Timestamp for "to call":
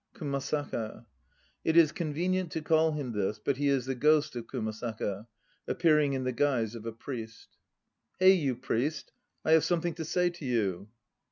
2.53-2.93